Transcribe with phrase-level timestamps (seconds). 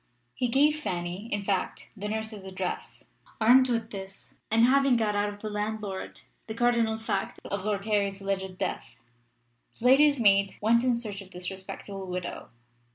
[0.33, 3.03] He gave Fanny, in fact, the nurse's address.
[3.39, 7.85] Armed with this, and having got out of the landlord the cardinal fact of Lord
[7.85, 8.97] Harry's alleged death,
[9.77, 12.49] the lady's maid went in search of this respectable widow.